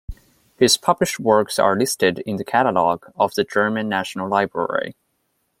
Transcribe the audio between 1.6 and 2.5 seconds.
listed in the